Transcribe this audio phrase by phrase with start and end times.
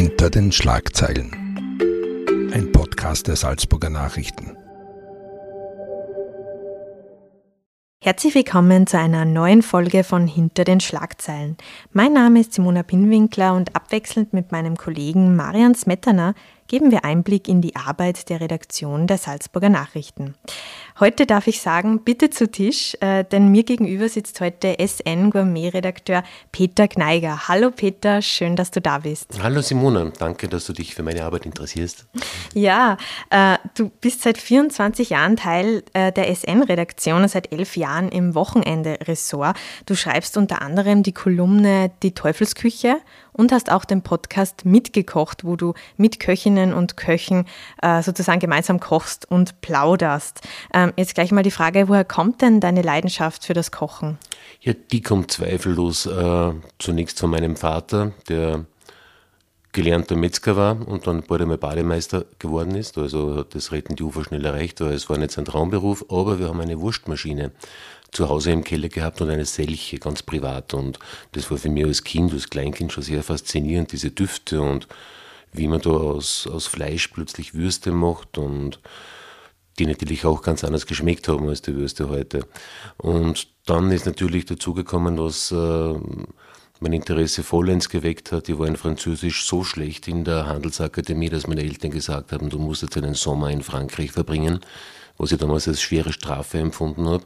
[0.00, 1.30] Hinter den Schlagzeilen.
[2.54, 4.56] Ein Podcast der Salzburger Nachrichten.
[8.02, 11.58] Herzlich willkommen zu einer neuen Folge von Hinter den Schlagzeilen.
[11.92, 16.32] Mein Name ist Simona Pinwinkler und abwechselnd mit meinem Kollegen Marian Smetana
[16.70, 20.36] geben wir Einblick in die Arbeit der Redaktion der Salzburger Nachrichten.
[21.00, 26.22] Heute darf ich sagen, bitte zu Tisch, äh, denn mir gegenüber sitzt heute SN-Gourmet-Redakteur
[26.52, 27.48] Peter Gneiger.
[27.48, 29.42] Hallo Peter, schön, dass du da bist.
[29.42, 32.06] Hallo Simona, danke, dass du dich für meine Arbeit interessierst.
[32.54, 32.98] Ja,
[33.30, 38.36] äh, du bist seit 24 Jahren Teil äh, der SN-Redaktion und seit elf Jahren im
[38.36, 39.56] Wochenende-Ressort.
[39.86, 42.98] Du schreibst unter anderem die Kolumne Die Teufelsküche
[43.32, 47.46] und hast auch den Podcast mitgekocht, wo du mit Köchinnen und Köchen
[47.82, 50.40] äh, sozusagen gemeinsam kochst und plauderst.
[50.72, 54.18] Ähm, jetzt gleich mal die Frage, woher kommt denn deine Leidenschaft für das Kochen?
[54.60, 58.64] Ja, die kommt zweifellos äh, zunächst von meinem Vater, der
[59.72, 62.98] gelernter Metzger war und dann bald einmal Bademeister geworden ist.
[62.98, 66.38] Also hat das Retten die Ufer schnell erreicht, weil es war nicht sein Traumberuf, aber
[66.38, 67.52] wir haben eine Wurstmaschine
[68.10, 70.74] zu Hause im Keller gehabt und eine Selche, ganz privat.
[70.74, 70.98] Und
[71.32, 74.88] das war für mich als Kind, als Kleinkind schon sehr faszinierend, diese Düfte und
[75.52, 78.80] wie man da aus, aus Fleisch plötzlich Würste macht und
[79.78, 82.46] die natürlich auch ganz anders geschmeckt haben als die Würste heute.
[82.98, 85.94] Und dann ist natürlich dazugekommen, was äh,
[86.80, 88.48] mein Interesse vollends geweckt hat.
[88.48, 92.58] Ich war in Französisch so schlecht in der Handelsakademie, dass meine Eltern gesagt haben, du
[92.58, 94.60] musst jetzt einen Sommer in Frankreich verbringen,
[95.18, 97.24] was ich damals als schwere Strafe empfunden habe.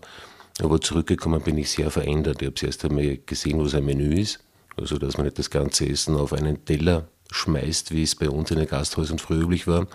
[0.61, 2.43] Aber zurückgekommen bin ich sehr verändert.
[2.43, 4.41] Ich habe zuerst einmal gesehen, was ein Menü ist.
[4.77, 8.51] Also, dass man nicht das ganze Essen auf einen Teller schmeißt, wie es bei uns
[8.51, 9.87] in den Gasthäusern früher üblich war.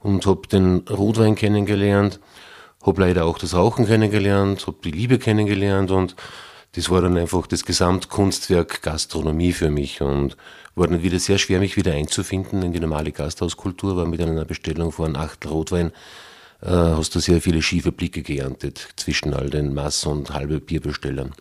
[0.00, 2.18] Und habe den Rotwein kennengelernt,
[2.82, 6.16] habe leider auch das Rauchen kennengelernt, habe die Liebe kennengelernt und
[6.72, 10.36] das war dann einfach das Gesamtkunstwerk Gastronomie für mich und
[10.74, 14.44] war dann wieder sehr schwer, mich wieder einzufinden in die normale Gasthauskultur, war mit einer
[14.44, 15.92] Bestellung von acht Rotwein
[16.62, 21.32] äh, hast du sehr viele schiefe Blicke geerntet zwischen all den Mass- und halbe Bierbestellern.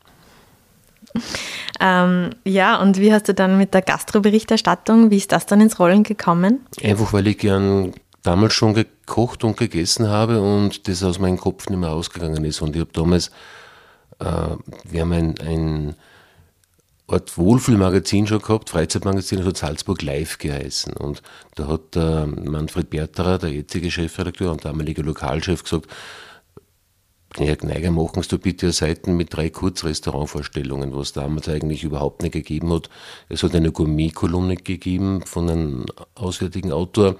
[1.80, 5.80] Ähm, ja, und wie hast du dann mit der Gastroberichterstattung, wie ist das dann ins
[5.80, 6.66] Rollen gekommen?
[6.84, 11.70] Einfach, weil ich gern damals schon gekocht und gegessen habe und das aus meinem Kopf
[11.70, 12.62] nicht mehr ausgegangen ist.
[12.62, 13.32] Und ich habe damals,
[14.20, 15.96] wir haben ein, ein
[17.10, 20.94] Art Wohlfühlmagazin schon gehabt, Freizeitmagazin, das hat Salzburg Live geheißen.
[20.94, 21.22] Und
[21.56, 25.88] da hat äh, Manfred Berterer, der jetzige Chefredakteur und damalige Lokalchef, gesagt,
[27.36, 32.74] Herr Gneiger, machen Sie bitte Seiten mit drei Kurzrestaurantvorstellungen, was damals eigentlich überhaupt nicht gegeben
[32.74, 32.90] hat.
[33.28, 37.16] Es hat eine Gourmet-Kolumne gegeben von einem auswärtigen Autor,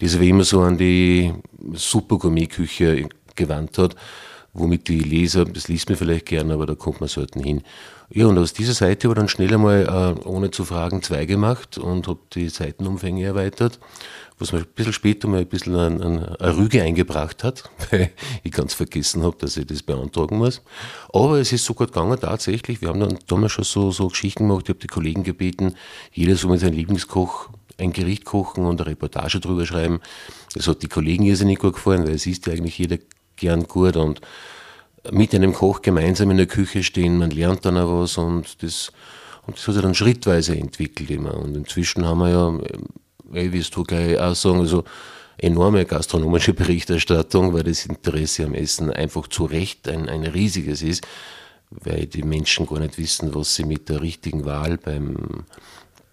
[0.00, 1.32] die sich wie immer so an die
[1.72, 3.96] Super-Gourmet-Küche gewandt hat
[4.58, 7.62] womit die Leser, das liest man vielleicht gerne, aber da kommt man selten hin.
[8.10, 11.26] Ja, und aus dieser Seite habe ich dann schnell einmal, äh, ohne zu fragen, zwei
[11.26, 13.78] gemacht und habe die Seitenumfänge erweitert,
[14.38, 18.10] was mir ein bisschen später mal ein bisschen ein, ein, eine Rüge eingebracht hat, weil
[18.44, 20.62] ich ganz vergessen habe, dass ich das beantragen muss.
[21.12, 22.80] Aber es ist sogar gegangen, tatsächlich.
[22.80, 25.74] Wir haben dann damals schon so, so Geschichten gemacht, ich habe die Kollegen gebeten,
[26.12, 30.00] jeder soll mit seinem Lieblingskoch ein Gericht kochen und eine Reportage drüber schreiben.
[30.54, 32.98] Das hat die Kollegen irrsinnig gut gefallen, weil es ist ja eigentlich jeder
[33.38, 34.20] gern gut und
[35.10, 38.92] mit einem Koch gemeinsam in der Küche stehen, man lernt dann auch was und das,
[39.46, 41.34] und das hat sich dann schrittweise entwickelt immer.
[41.34, 42.58] Und inzwischen haben wir ja,
[43.30, 44.84] wie wirst du gleich auch sagen, also
[45.38, 51.06] enorme gastronomische Berichterstattung, weil das Interesse am Essen einfach zu Recht ein, ein riesiges ist,
[51.70, 55.44] weil die Menschen gar nicht wissen, was sie mit der richtigen Wahl beim,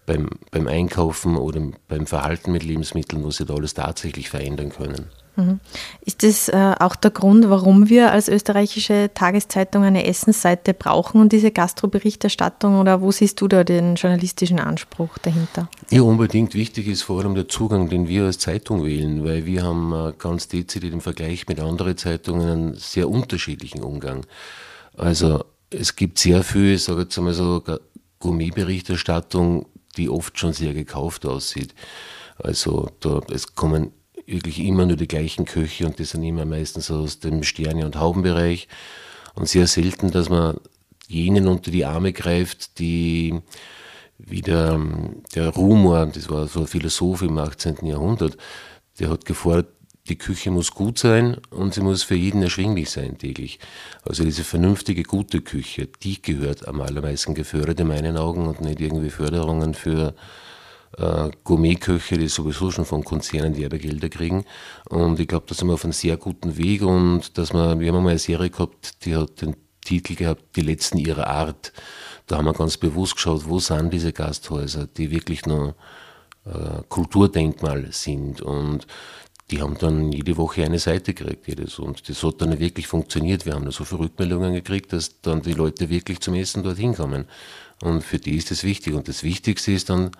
[0.06, 5.06] beim, beim Einkaufen oder beim Verhalten mit Lebensmitteln, was sie da alles tatsächlich verändern können.
[5.36, 5.60] Mhm.
[6.00, 11.32] Ist das äh, auch der Grund, warum wir als österreichische Tageszeitung eine Essensseite brauchen und
[11.32, 15.68] diese Gastroberichterstattung oder wo siehst du da den journalistischen Anspruch dahinter?
[15.90, 19.62] Ja, unbedingt wichtig ist vor allem der Zugang, den wir als Zeitung wählen, weil wir
[19.62, 24.26] haben äh, ganz dezidiert im Vergleich mit anderen Zeitungen einen sehr unterschiedlichen Umgang.
[24.96, 27.62] Also es gibt sehr viel, ich sage jetzt einmal so,
[28.18, 31.74] Gourmetberichterstattung, die oft schon sehr gekauft aussieht.
[32.38, 33.92] Also da, es kommen
[34.26, 37.96] wirklich immer nur die gleichen Köche und die sind immer meistens aus dem Sterne- und
[37.96, 38.68] Haubenbereich
[39.34, 40.58] und sehr selten, dass man
[41.08, 43.40] jenen unter die Arme greift, die
[44.18, 44.80] wie der,
[45.34, 47.84] der Rumor, das war so ein Philosoph im 18.
[47.84, 48.36] Jahrhundert,
[48.98, 49.68] der hat gefordert,
[50.08, 53.58] die Küche muss gut sein und sie muss für jeden erschwinglich sein täglich.
[54.04, 58.80] Also diese vernünftige, gute Küche, die gehört am allermeisten gefördert in meinen Augen und nicht
[58.80, 60.14] irgendwie Förderungen für
[60.98, 64.44] äh, Gourmetköche, die sowieso schon von Konzernen Werbegelder kriegen.
[64.88, 67.92] Und ich glaube, da sind wir auf einem sehr guten Weg und dass wir, wir
[67.92, 71.72] haben mal eine Serie gehabt, die hat den Titel gehabt, Die letzten ihrer Art.
[72.26, 75.74] Da haben wir ganz bewusst geschaut, wo sind diese Gasthäuser, die wirklich noch
[76.44, 78.40] äh, Kulturdenkmal sind.
[78.40, 78.86] Und
[79.50, 81.78] die haben dann jede Woche eine Seite gekriegt, jedes.
[81.78, 83.46] Und das hat dann wirklich funktioniert.
[83.46, 86.94] Wir haben da so viele Rückmeldungen gekriegt, dass dann die Leute wirklich zum Essen dorthin
[86.94, 87.26] kommen.
[87.82, 88.94] Und für die ist das wichtig.
[88.94, 90.10] Und das Wichtigste ist dann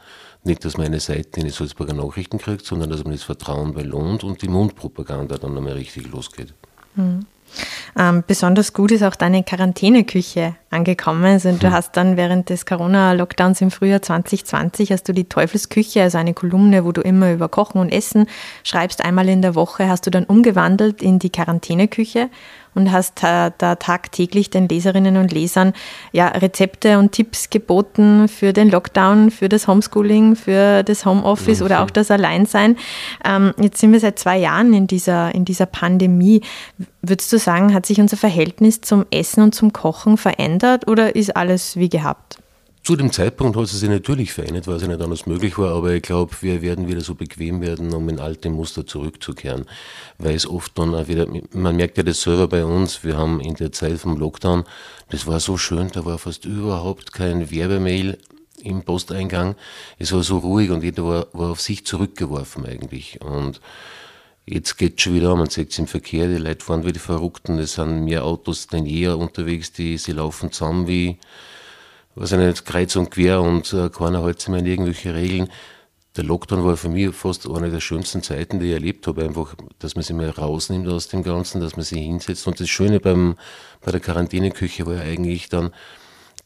[0.45, 3.75] nicht, dass man eine Seite in die Salzburger Nachrichten kriegt, sondern dass man das Vertrauen
[3.75, 6.55] belohnt und die Mundpropaganda dann einmal richtig losgeht.
[6.95, 7.27] Mhm.
[7.99, 11.25] Ähm, besonders gut ist auch deine Quarantäneküche angekommen.
[11.25, 11.73] Also du hm.
[11.73, 16.85] hast dann während des Corona-Lockdowns im Frühjahr 2020 hast du die Teufelsküche, also eine Kolumne,
[16.85, 18.27] wo du immer über Kochen und Essen
[18.65, 22.29] schreibst, einmal in der Woche, hast du dann umgewandelt in die Quarantäneküche
[22.77, 25.73] und hast da tagtäglich den Leserinnen und Lesern
[26.13, 31.83] ja, Rezepte und Tipps geboten für den Lockdown, für das Homeschooling, für das Homeoffice oder
[31.83, 32.77] auch das Alleinsein.
[33.25, 36.43] Ähm, jetzt sind wir seit zwei Jahren in dieser, in dieser Pandemie.
[37.03, 41.37] Würdest du sagen, hat sich unser Verhältnis zum Essen und zum Kochen verändert oder ist
[41.37, 42.26] alles wie gehabt?
[42.87, 45.91] Zu dem Zeitpunkt hat es sich natürlich verändert, weil es nicht anders möglich war, aber
[45.95, 49.65] ich glaube, wir werden wieder so bequem werden, um in alte Muster zurückzukehren.
[50.19, 53.41] Weil es oft dann auch wieder, man merkt ja das selber bei uns, wir haben
[53.41, 54.63] in der Zeit vom Lockdown,
[55.11, 58.19] das war so schön, da war fast überhaupt kein Werbemail
[58.63, 59.57] im Posteingang.
[59.99, 63.21] Es war so ruhig und jeder war, war auf sich zurückgeworfen eigentlich.
[63.21, 63.61] Und
[64.49, 67.01] Jetzt geht es schon wieder, man sieht es im Verkehr, die Leute fahren wie die
[67.01, 71.19] Verrückten, es sind mehr Autos denn je unterwegs, die, sie laufen zusammen wie,
[72.17, 75.49] was eine kreuz und quer und äh, keiner hält sich mehr an irgendwelche Regeln.
[76.17, 79.23] Der Lockdown war für mich fast eine der schönsten Zeiten, die ich erlebt habe.
[79.23, 82.47] Einfach, dass man sich mal rausnimmt aus dem Ganzen, dass man sich hinsetzt.
[82.47, 83.37] Und das Schöne beim,
[83.83, 85.73] bei der Quarantäneküche war ja eigentlich dann,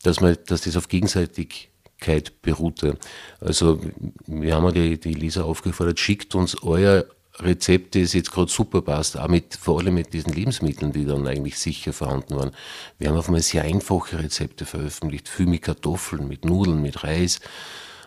[0.02, 2.98] dass, man, dass das auf Gegenseitigkeit beruhte.
[3.40, 3.80] Also
[4.26, 7.04] wir haben die, die Leser aufgefordert, schickt uns euer
[7.38, 11.26] Rezept, das jetzt gerade super passt, auch mit, vor allem mit diesen Lebensmitteln, die dann
[11.26, 12.50] eigentlich sicher vorhanden waren.
[12.98, 17.40] Wir haben auf einmal sehr einfache Rezepte veröffentlicht, viel mit Kartoffeln, mit Nudeln, mit Reis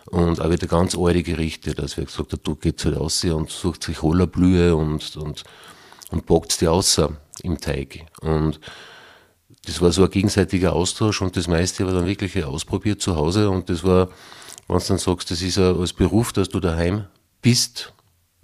[0.06, 3.50] und auch wieder ganz alte Gerichte, dass wir gesagt haben, du geht halt raus und
[3.50, 5.44] sucht sich Hollerblühe und, und,
[6.10, 8.06] und backt die außer im Teig.
[8.20, 8.60] Und
[9.66, 13.48] das war so ein gegenseitiger Austausch und das meiste war dann wirklich ausprobiert zu Hause
[13.48, 14.10] und das war,
[14.68, 17.06] wenn du dann sagst, das ist ja als Beruf, dass du daheim
[17.40, 17.92] bist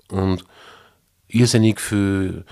[0.08, 0.44] und
[1.32, 2.44] irrsinnig viel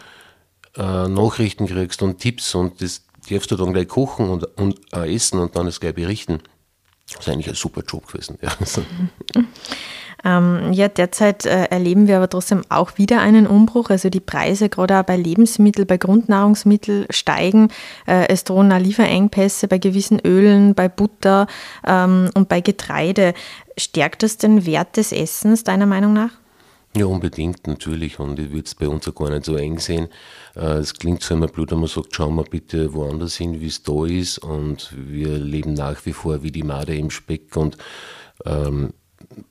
[0.77, 5.15] äh, Nachrichten kriegst und Tipps und das darfst du dann gleich kochen und, und äh,
[5.15, 6.41] essen und dann es gleich berichten.
[7.11, 8.39] Das ist eigentlich ein super Job gewesen.
[8.43, 8.53] Ja,
[10.25, 13.89] ähm, ja derzeit äh, erleben wir aber trotzdem auch wieder einen Umbruch.
[13.89, 17.71] Also die Preise gerade auch bei Lebensmitteln, bei Grundnahrungsmitteln steigen.
[18.07, 21.47] Äh, es drohen auch Lieferengpässe bei gewissen Ölen, bei Butter
[21.87, 23.33] ähm, und bei Getreide.
[23.79, 26.33] Stärkt das den Wert des Essens deiner Meinung nach?
[26.97, 28.19] Ja, unbedingt, natürlich.
[28.19, 30.09] Und ich würde es bei uns auch gar nicht so eng sehen.
[30.57, 33.67] Äh, es klingt so immer blöd, wenn man sagt, schauen wir bitte woanders hin, wie
[33.67, 34.39] es da ist.
[34.39, 37.57] Und wir leben nach wie vor wie die Made im Speck.
[37.57, 37.77] Und
[38.45, 38.95] ähm,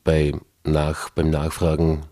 [0.04, 2.04] bei nach, beim Nachfragen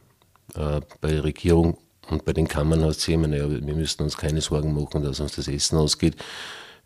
[0.55, 1.77] äh, bei der Regierung
[2.09, 5.19] und bei den Kammern heißt es immer, naja, wir müssen uns keine Sorgen machen, dass
[5.19, 6.15] uns das Essen ausgeht.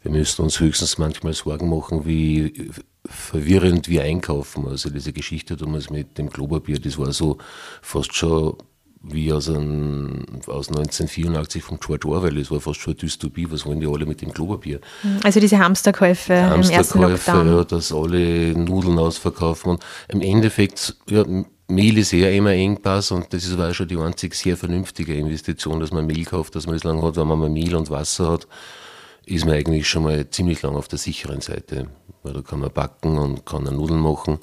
[0.01, 2.71] Wir müssen uns höchstens manchmal Sorgen machen, wie
[3.09, 4.67] verwirrend wir einkaufen.
[4.67, 7.37] Also diese Geschichte damals mit dem Klopapier, das war so
[7.81, 8.55] fast schon
[9.01, 12.35] wie aus, ein, aus 1984 von George Orwell.
[12.35, 13.47] Das war fast schon eine Dystopie.
[13.49, 14.81] Was wollen die alle mit dem Klopapier?
[15.23, 17.47] Also diese Hamsterkäufe, Hamsterkäufe im ersten Lockdown.
[17.47, 19.71] Ja, dass alle Nudeln ausverkaufen.
[19.71, 21.23] Und im Endeffekt, ja,
[21.69, 25.91] Mehl ist eher immer Engpass und das war schon die einzig sehr vernünftige Investition, dass
[25.91, 28.47] man Mehl kauft, dass man das lange hat, wenn man mal Mehl und Wasser hat
[29.29, 31.87] ist man eigentlich schon mal ziemlich lang auf der sicheren Seite,
[32.23, 34.39] weil da kann man backen und kann eine Nudeln machen.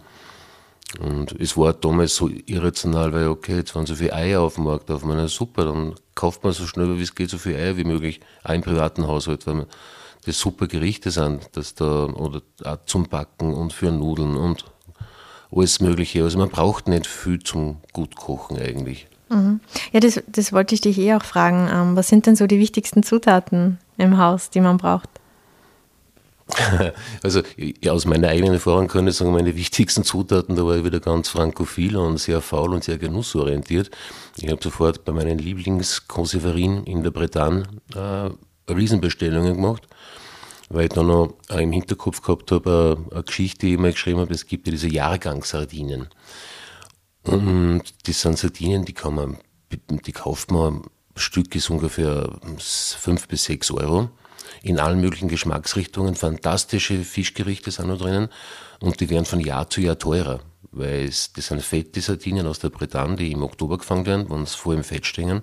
[1.00, 4.64] Und es war damals so irrational, weil okay, jetzt waren so viele Eier auf dem
[4.64, 7.76] Markt, auf meiner super, dann kauft man so schnell wie es geht so viele Eier
[7.76, 9.66] wie möglich, auch im privaten Haushalt, weil
[10.24, 14.64] das super Gerichte sind, dass da, oder auch zum Backen und für Nudeln und
[15.50, 16.22] alles Mögliche.
[16.22, 19.08] Also man braucht nicht viel zum Gutkochen eigentlich.
[19.28, 19.60] Mhm.
[19.92, 21.68] Ja, das, das wollte ich dich eh auch fragen.
[21.72, 25.08] Ähm, was sind denn so die wichtigsten Zutaten im Haus, die man braucht?
[27.22, 30.84] Also ja, aus meiner eigenen Erfahrung kann ich sagen, meine wichtigsten Zutaten, da war ich
[30.84, 33.90] wieder ganz frankophil und sehr faul und sehr genussorientiert.
[34.36, 38.30] Ich habe sofort bei meinen Lieblingskonserverien in der Bretagne äh,
[38.72, 39.86] Riesenbestellungen gemacht,
[40.68, 44.20] weil ich dann noch im Hinterkopf gehabt habe, äh, eine Geschichte, die ich mal geschrieben
[44.20, 46.08] habe, es gibt ja diese Jahrgangssardinen.
[47.24, 49.38] Und das sind Sardinen, die kann man,
[49.90, 50.82] die kauft man,
[51.16, 54.10] Stück ist ungefähr 5 bis 6 Euro.
[54.62, 56.14] In allen möglichen Geschmacksrichtungen.
[56.14, 58.28] Fantastische Fischgerichte sind noch drinnen.
[58.80, 60.40] Und die werden von Jahr zu Jahr teurer.
[60.72, 64.44] Weil es, das sind fette Sardinen aus der Bretagne, die im Oktober gefangen werden, wenn
[64.44, 65.42] sie vor im Fett stehen.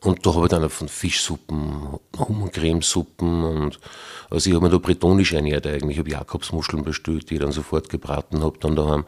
[0.00, 3.78] Und da habe ich dann von Fischsuppen, Hummercremesuppen und
[4.30, 5.96] also ich habe mir da bretonisch ernährt eigentlich.
[5.96, 9.04] Ich habe Jakobsmuscheln bestellt, die ich dann sofort gebraten habe, dann daheim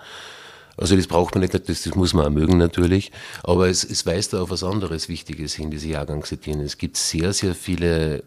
[0.77, 3.13] Also das braucht man nicht, das, das muss man auch mögen natürlich,
[3.43, 6.63] aber es, es weist auf was anderes Wichtiges hin, diese Jahrgangsetiketten.
[6.63, 8.23] Es gibt sehr, sehr viele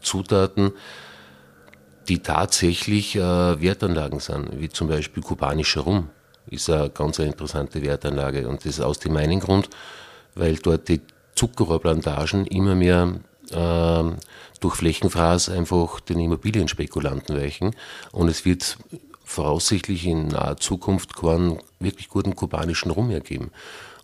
[0.00, 0.72] Zutaten,
[2.08, 6.08] die tatsächlich äh, Wertanlagen sind, wie zum Beispiel kubanischer Rum
[6.50, 9.70] ist eine ganz interessante Wertanlage und das aus dem einen Grund,
[10.34, 11.00] weil dort die
[11.34, 13.14] Zuckerrohrplantagen immer mehr
[13.50, 14.04] äh,
[14.60, 17.74] durch Flächenfraß einfach den Immobilienspekulanten weichen
[18.12, 18.76] und es wird
[19.32, 23.50] voraussichtlich in naher Zukunft keinen wirklich guten kubanischen Rum mehr geben.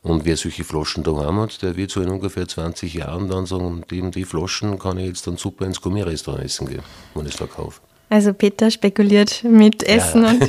[0.02, 3.46] Und wer solche Flaschen da haben hat, der wird so in ungefähr 20 Jahren dann
[3.46, 6.82] sagen, die, die Flaschen kann ich jetzt dann super ins Gourmet-Restaurant essen gehen,
[7.14, 7.80] wenn ich es verkaufe.
[8.10, 10.30] Also Peter spekuliert mit Essen ja.
[10.30, 10.48] und,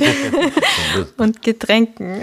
[1.18, 2.22] und, Getränken.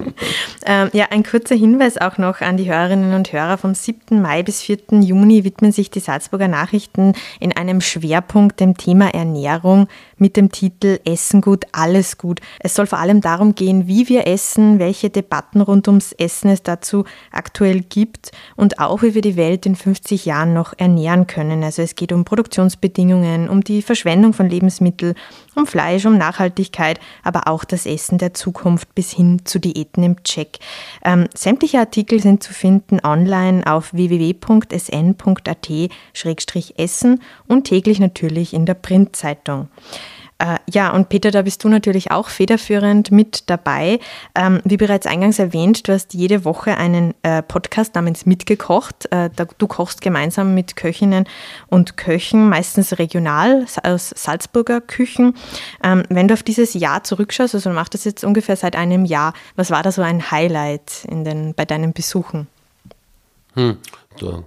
[0.66, 3.58] ähm, ja, ein kurzer Hinweis auch noch an die Hörerinnen und Hörer.
[3.58, 4.22] Vom 7.
[4.22, 4.78] Mai bis 4.
[5.00, 10.98] Juni widmen sich die Salzburger Nachrichten in einem Schwerpunkt dem Thema Ernährung mit dem Titel
[11.04, 12.40] Essen gut, alles gut.
[12.60, 16.62] Es soll vor allem darum gehen, wie wir essen, welche Debatten rund ums Essen es
[16.62, 21.62] dazu aktuell gibt und auch, wie wir die Welt in 50 Jahren noch ernähren können.
[21.62, 25.14] Also es geht um Produktionsbedingungen, um die Verschwendung von Lebensmitteln, Lebensmittel,
[25.54, 30.22] um Fleisch, um Nachhaltigkeit, aber auch das Essen der Zukunft bis hin zu Diäten im
[30.22, 30.58] Check.
[31.04, 34.40] Ähm, sämtliche Artikel sind zu finden online auf www.sn.at-essen
[37.46, 39.68] und täglich natürlich in der Printzeitung.
[40.38, 43.98] Äh, ja, und Peter, da bist du natürlich auch federführend mit dabei.
[44.36, 49.10] Ähm, wie bereits eingangs erwähnt, du hast jede Woche einen äh, Podcast namens Mitgekocht.
[49.10, 51.26] Äh, du kochst gemeinsam mit Köchinnen
[51.66, 55.34] und Köchen, meistens regional aus Salzburger Küchen.
[55.82, 59.04] Ähm, wenn du auf dieses Jahr zurückschaust, also du machst das jetzt ungefähr seit einem
[59.04, 62.46] Jahr, was war da so ein Highlight in den, bei deinen Besuchen?
[63.54, 63.78] Hm,
[64.20, 64.44] da,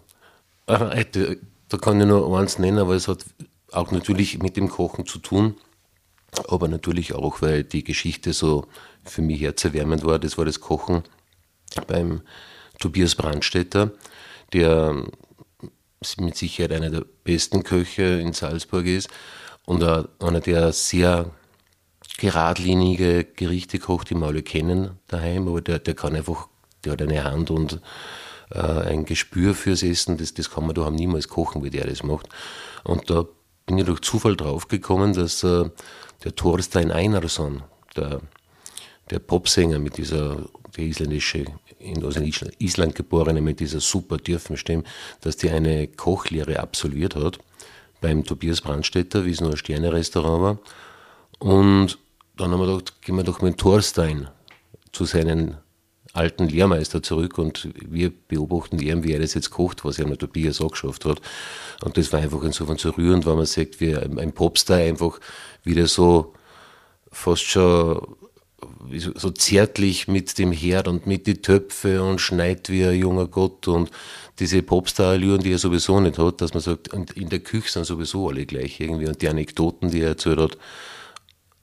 [0.68, 3.26] da kann ich nur eins nennen, aber es hat
[3.74, 5.56] auch natürlich mit dem Kochen zu tun
[6.48, 8.66] aber natürlich auch, weil die Geschichte so
[9.04, 10.20] für mich herzerwärmend war.
[10.20, 11.04] Das war das Kochen
[11.88, 12.22] beim
[12.80, 13.92] Tobias Brandstätter,
[14.54, 15.06] der
[16.18, 19.10] mit Sicherheit einer der besten Köche in Salzburg ist
[19.66, 21.30] und einer, der sehr
[22.18, 26.48] geradlinige Gerichte kocht, die wir alle kennen daheim, aber der, der kann einfach,
[26.84, 27.80] der hat eine Hand und
[28.52, 32.04] äh, ein Gespür fürs Essen, das, das kann man daheim niemals kochen, wie der das
[32.04, 32.28] macht.
[32.84, 33.26] Und da
[33.72, 35.70] bin ich durch Zufall draufgekommen, dass äh,
[36.26, 37.64] der Thorstein Einarsson,
[37.96, 38.20] der,
[39.10, 41.46] der Popsänger mit dieser, der isländische,
[42.04, 42.18] aus
[42.60, 44.84] Island geborene mit dieser super tiefen Stimme,
[45.22, 47.40] dass die eine Kochlehre absolviert hat
[48.02, 50.60] beim Tobias Brandstätter, wie es nur ein Sterne-Restaurant war.
[51.40, 51.98] Und
[52.36, 54.28] dann haben wir gedacht, gehen wir doch mit Thorstein
[54.92, 55.58] zu seinen
[56.14, 60.20] alten Lehrmeister zurück und wir beobachten ihn, wie er das jetzt kocht, was er mit
[60.20, 61.22] Tobias auch geschafft hat.
[61.84, 65.20] Und das war einfach insofern so rührend, weil man sagt, wie ein Popstar einfach
[65.64, 66.34] wieder so
[67.12, 68.16] fast schon
[69.16, 73.68] so zärtlich mit dem Herd und mit die Töpfe und schneit wie ein junger Gott
[73.68, 73.90] und
[74.40, 78.30] diese Popstar-Allüren, die er sowieso nicht hat, dass man sagt, in der Küche sind sowieso
[78.30, 80.58] alle gleich irgendwie und die Anekdoten, die er erzählt hat,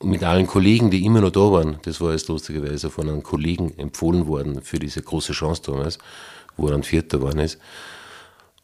[0.03, 3.77] mit allen Kollegen, die immer noch da waren, das war jetzt lustigerweise von einem Kollegen
[3.79, 5.99] empfohlen worden für diese große Chance damals,
[6.57, 7.59] wo er dann Vierter geworden ist.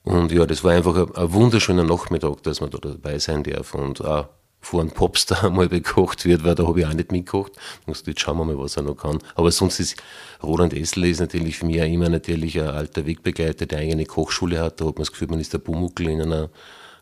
[0.05, 3.75] Und ja, das war einfach ein, ein wunderschöner Nachmittag, dass man da dabei sein darf
[3.75, 4.29] und auch
[4.61, 7.53] vor einem Popstar mal bekocht wird, weil da habe ich auch nicht mitgekocht.
[7.87, 9.19] Jetzt schauen wir mal, was er noch kann.
[9.35, 9.97] Aber sonst ist
[10.43, 14.61] Roland Essler ist natürlich für mich auch immer natürlich ein alter Wegbegleiter, der eigene Kochschule
[14.61, 14.81] hat.
[14.81, 16.51] Da hat man das Gefühl, man ist der Bumuckel in einer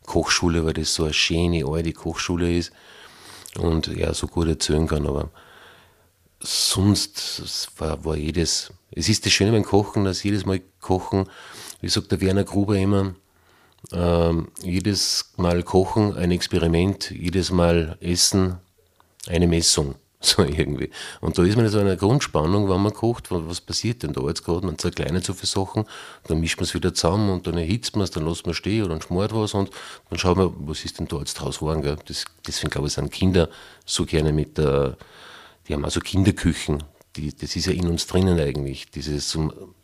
[0.06, 2.72] Kochschule, weil das so eine schöne, alte Kochschule ist
[3.58, 5.30] und er so gut erzählen kann, aber
[6.40, 11.28] sonst war, war jedes, es ist das Schöne beim Kochen, dass jedes Mal Kochen,
[11.80, 13.14] wie sagt der Werner Gruber immer,
[13.92, 18.58] ähm, jedes Mal Kochen ein Experiment, jedes Mal Essen
[19.28, 19.94] eine Messung.
[20.24, 20.90] So irgendwie.
[21.20, 24.22] Und da ist man in so einer Grundspannung, wenn man kocht, was passiert denn da
[24.22, 24.64] jetzt gerade?
[24.64, 25.84] Man zerkleinert so viele Sachen,
[26.28, 28.84] dann mischt man es wieder zusammen und dann erhitzt man es, dann lässt man stehen
[28.84, 29.70] oder dann schmort was und
[30.10, 31.82] dann schaut man, was ist denn da jetzt draus geworden?
[31.82, 31.96] Gell?
[32.06, 33.48] Das, deswegen glaube ich, sind Kinder
[33.84, 34.96] so gerne mit der,
[35.66, 36.84] die haben also Kinderküchen.
[37.16, 39.36] Die, das ist ja in uns drinnen eigentlich, dieses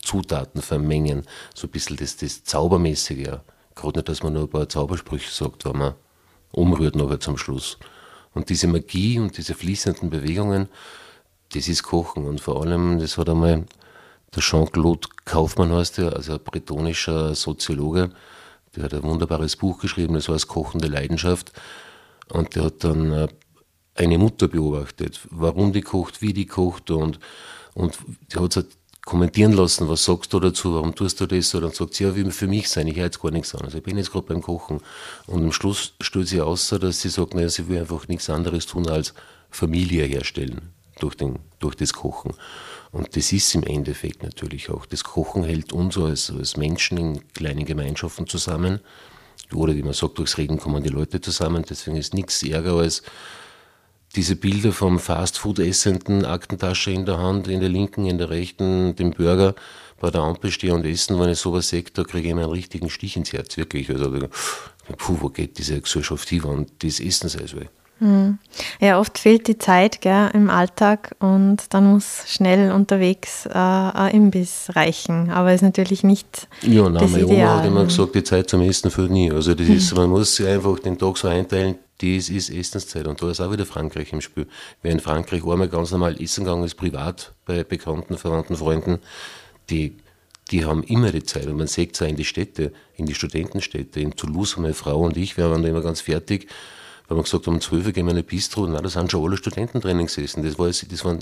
[0.03, 3.41] Zutaten vermengen, so ein bisschen das, das Zaubermäßige.
[3.75, 5.95] Gerade nicht, dass man nur ein paar Zaubersprüche sagt, wenn man
[6.53, 7.77] umrührt nachher zum Schluss.
[8.35, 10.69] Und diese Magie und diese fließenden Bewegungen,
[11.53, 12.27] das ist Kochen.
[12.27, 13.65] Und vor allem, das hat einmal
[14.35, 18.11] der Jean-Claude Kaufmann heißt der, also ein bretonischer Soziologe,
[18.77, 21.53] der hat ein wunderbares Buch geschrieben, das heißt Kochende Leidenschaft.
[22.29, 23.29] Und der hat dann äh,
[23.95, 27.19] eine Mutter beobachtet, warum die kocht, wie die kocht und,
[27.75, 27.99] und
[28.33, 28.67] der hat
[29.09, 31.55] kommentieren lassen, was sagst du dazu, warum tust du das?
[31.55, 33.63] Und dann sagt sie, ja, wie für mich sein, ich höre jetzt gar nichts an.
[33.63, 34.81] Also ich bin jetzt gerade beim Kochen.
[35.27, 38.67] Und am Schluss stellt sie aus, dass sie sagt, naja, sie will einfach nichts anderes
[38.67, 39.15] tun als
[39.51, 40.75] Familie herstellen.
[41.01, 42.35] durch, den, durch das Kochen.
[42.93, 44.85] Und das ist im Endeffekt natürlich auch.
[44.85, 48.81] Das Kochen hält uns als, als Menschen in kleinen Gemeinschaften zusammen.
[49.55, 51.65] Oder wie man sagt, durchs Reden kommen die Leute zusammen.
[51.69, 53.03] Deswegen ist nichts ärger als
[54.17, 59.11] diese Bilder vom Fastfood-essenden Aktentasche in der Hand, in der linken, in der rechten, dem
[59.11, 59.55] Burger
[60.01, 62.53] bei der Ampel stehe und essen, wenn ich sowas sehe, da kriege ich immer einen
[62.53, 63.91] richtigen Stich ins Herz, wirklich.
[63.91, 64.11] Also,
[64.97, 67.59] puh, wo geht diese Gesellschaft hin, und das Essen sei so.
[68.01, 68.39] Hm.
[68.81, 74.15] Ja, oft fehlt die Zeit gell, im Alltag und dann muss schnell unterwegs äh, ein
[74.15, 75.31] Imbiss reichen.
[75.31, 76.47] Aber ist natürlich nicht.
[76.63, 77.49] Ja, nein, meine Ideal.
[77.49, 79.33] Oma hat immer gesagt, die Zeit zum Essen fehlt nie.
[79.33, 83.07] Also das ist, man muss sich einfach den Tag so einteilen, das ist Essenszeit.
[83.07, 84.47] Und da ist auch wieder Frankreich im Spiel.
[84.83, 88.99] Wer in Frankreich einmal ganz normal essen gegangen ist, privat, bei bekannten, verwandten Freunden,
[89.71, 89.97] die,
[90.51, 91.47] die haben immer die Zeit.
[91.47, 94.01] Und man sieht es auch in die Städte, in die Studentenstädte.
[94.01, 96.49] In Toulouse, meine Frau und ich, wir waren da immer ganz fertig
[97.09, 98.67] weil wir gesagt haben, um 12 Uhr gehen wir in eine Bistro.
[98.67, 100.45] Na, da sind schon alle Studenten drinnen gesessen.
[100.45, 101.21] Das, war, das waren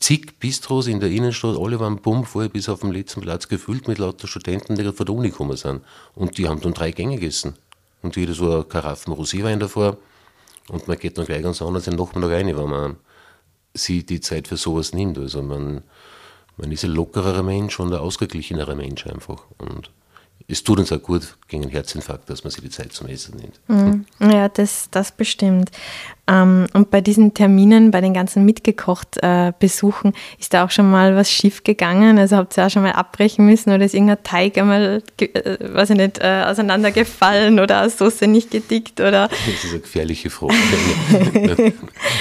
[0.00, 3.98] zig Bistros in der Innenstadt, alle waren bummvoll bis auf den letzten Platz gefüllt mit
[3.98, 5.82] lauter Studenten, die gerade von der Uni gekommen sind.
[6.14, 7.54] Und die haben dann drei Gänge gegessen.
[8.02, 9.96] Und jeder so eine Karaffen Roséwein davor.
[10.68, 12.96] Und man geht dann gleich ganz anders in den Nachmittag rein, wenn man
[13.74, 15.18] sich die Zeit für sowas nimmt.
[15.18, 15.82] Also man,
[16.56, 19.44] man ist ein lockerer Mensch und ein ausgeglichenerer Mensch einfach.
[19.58, 19.90] Und
[20.50, 23.36] es tut uns auch gut gegen einen Herzinfarkt, dass man sich die Zeit zum Essen
[23.36, 23.60] nimmt.
[23.68, 24.06] Mhm.
[24.30, 25.70] Ja, das, das bestimmt.
[26.26, 30.90] Ähm, und bei diesen Terminen, bei den ganzen mitgekocht äh, Besuchen, ist da auch schon
[30.90, 32.18] mal was schief gegangen?
[32.18, 35.90] Also habt ihr auch schon mal abbrechen müssen oder ist irgendein Teig einmal, äh, weiß
[35.90, 39.00] ich nicht, äh, auseinandergefallen oder eine Soße nicht gedickt?
[39.00, 39.28] Oder?
[39.48, 40.54] Das ist eine gefährliche Frage.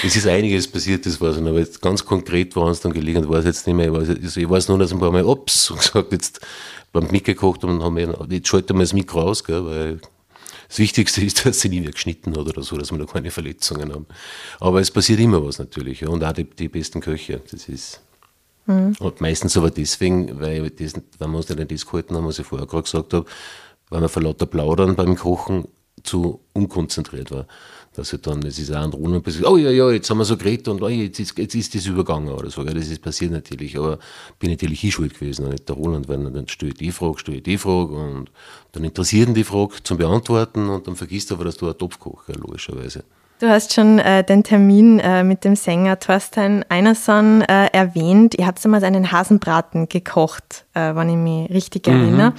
[0.04, 3.24] es ist einiges passiert, das weiß ich, aber jetzt ganz konkret war es dann gelegen,
[3.24, 5.70] ich weiß jetzt nicht mehr, ich weiß, ich weiß nur, dass ein paar Mal ups
[5.70, 6.40] und gesagt, jetzt
[7.00, 10.00] beim mitgekocht und haben wir, jetzt schalten wir das Mikro aus, gell, weil
[10.68, 13.32] das Wichtigste ist, dass sie nie mehr geschnitten hat oder so, dass wir da keine
[13.32, 14.06] Verletzungen haben.
[14.60, 16.02] Aber es passiert immer was natürlich.
[16.02, 17.42] Ja, und auch die, die besten Köche.
[17.50, 18.02] Das ist.
[18.66, 18.96] Mhm.
[19.00, 22.40] Und meistens aber deswegen, weil das, wenn wir uns nicht an das gehalten haben, was
[22.40, 23.26] ich vorher gerade gesagt habe,
[23.90, 25.70] weil wir vor lauter Plaudern beim Kochen
[26.04, 27.48] zu unkonzentriert war
[27.98, 30.38] dass er dann, es ist auch ein passiert, oh ja, ja, jetzt haben wir so
[30.38, 32.64] geredet und oh, jetzt, ist, jetzt ist das übergangen oder so.
[32.64, 33.98] Ja, das ist passiert natürlich, aber
[34.38, 37.48] bin natürlich ich schuld gewesen, und nicht der Roland, weil dann stellt die Frage, stellt
[37.48, 38.30] die Frage und
[38.74, 41.78] dann interessiert ihn die Frage zum Beantworten und dann vergisst er aber, dass du ein
[41.78, 43.04] Topfkocher, logischerweise.
[43.40, 48.36] Du hast schon äh, den Termin äh, mit dem Sänger Thorstein Einerson äh, erwähnt.
[48.36, 51.94] Ihr habt damals einen Hasenbraten gekocht, äh, wenn ich mich richtig mhm.
[51.94, 52.34] erinnere.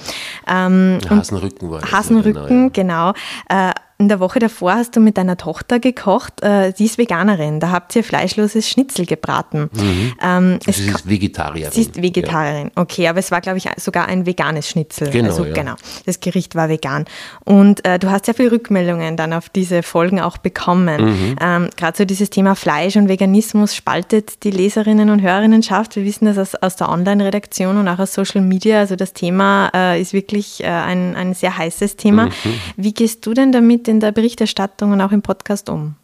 [0.47, 1.91] Ähm, Hasenrücken war das.
[1.91, 3.13] Hasenrücken, genau.
[3.49, 3.73] Ja.
[4.01, 6.41] In der Woche davor hast du mit deiner Tochter gekocht.
[6.41, 7.59] Äh, sie ist Veganerin.
[7.59, 9.69] Da habt ihr fleischloses Schnitzel gebraten.
[9.73, 10.13] Mhm.
[10.23, 11.73] Ähm, sie ist Vegetarierin.
[11.73, 12.71] Sie ist Vegetarierin.
[12.73, 12.81] Ja.
[12.81, 15.09] Okay, aber es war, glaube ich, sogar ein veganes Schnitzel.
[15.09, 15.53] Genau, also, ja.
[15.53, 15.73] genau.
[16.05, 17.03] Das Gericht war vegan.
[17.43, 21.01] Und äh, du hast sehr viele Rückmeldungen dann auf diese Folgen auch bekommen.
[21.03, 21.35] Mhm.
[21.41, 25.97] Ähm, Gerade so dieses Thema Fleisch und Veganismus spaltet die Leserinnen und Hörerinnenschaft.
[25.97, 28.79] Wir wissen das aus, aus der Online-Redaktion und auch aus Social Media.
[28.79, 32.27] Also das Thema äh, ist wirklich äh, ein, ein sehr heißes Thema.
[32.27, 32.31] Mhm.
[32.77, 35.95] Wie gehst du denn damit in der Berichterstattung und auch im Podcast um?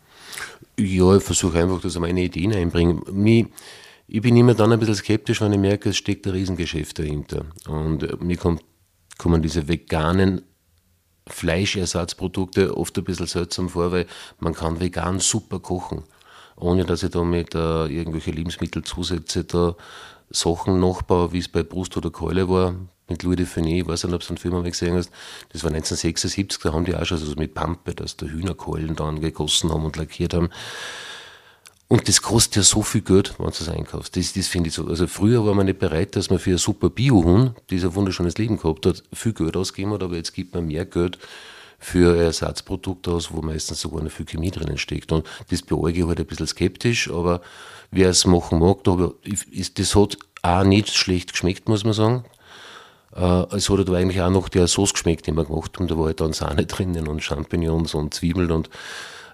[0.78, 3.02] Ja, ich versuche einfach, dass ich meine Ideen einbringe.
[4.08, 7.46] ich bin immer dann ein bisschen skeptisch, wenn ich merke, es steckt ein Riesengeschäft dahinter.
[7.68, 8.62] Und äh, mir kommt,
[9.18, 10.42] kommen diese veganen
[11.28, 14.06] Fleischersatzprodukte oft ein bisschen seltsam vor, weil
[14.40, 16.04] man kann vegan super kochen,
[16.58, 19.76] ohne dass ich da mit äh, irgendwelche Lebensmittelzusätze da
[20.30, 22.76] Sachen nachbaue, wie es bei Brust oder Keule war
[23.08, 25.12] mit Louis de Funès, ich weiß nicht, ob du einen Film gesehen hast,
[25.50, 29.22] das war 1976, da haben die auch schon so mit Pampe, dass da Hühnerkeulen dann
[29.22, 30.50] gegossen haben und lackiert haben.
[31.88, 34.18] Und das kostet ja so viel Geld, wenn du es einkaufst.
[34.18, 34.88] Das, das finde ich so.
[34.88, 38.40] Also früher war man nicht bereit, dass man für ein super Biohuhn, das ein wunderschönes
[38.40, 41.20] Leben gehabt hat, viel Geld ausgeben hat, aber jetzt gibt man mehr Geld
[41.78, 45.12] für Ersatzprodukte aus, wo meistens sogar eine viel Chemie drinnen steckt.
[45.12, 47.42] Und das beäuge ich halt ein bisschen skeptisch, aber
[47.92, 49.12] wer es machen mag, da,
[49.52, 52.26] ist, das hat auch nicht schlecht geschmeckt, muss man sagen.
[53.16, 55.88] Äh, es hat aber eigentlich auch noch der Sauce geschmeckt, den wir gemacht haben.
[55.88, 58.70] Da war halt dann Sahne drinnen und Champignons und Zwiebeln und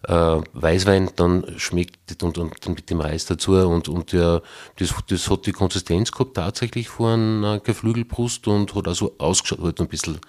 [0.08, 4.41] äh, Weißwein dann schmeckt und, und mit dem Reis dazu und, und der,
[4.78, 9.80] das, das hat die Konsistenz gehabt tatsächlich von einer Geflügelbrust und hat also ausgeschaut, halt
[9.80, 10.22] ein bisschen, ein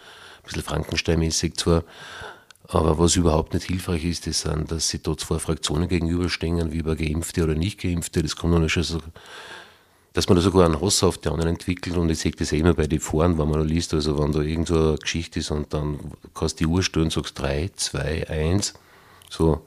[0.45, 1.85] bisschen Frankenstein-mäßig zwar,
[2.69, 6.97] aber was überhaupt nicht hilfreich ist, ist, dass sie dort zwei Fraktionen gegenüberstehen, wie über
[6.97, 8.23] Geimpfte oder Nicht-Geimpfte.
[8.23, 8.99] Das kommt noch nicht so
[10.13, 12.59] dass man da sogar einen Hass auf die anderen entwickelt und ich sehe das eh
[12.59, 15.41] immer bei den Foren, wenn man da liest, also wenn da irgend so eine Geschichte
[15.41, 15.99] ist und dann
[16.35, 18.75] kannst du die Uhr stellen sagst 3, 2, 1,
[19.31, 19.63] so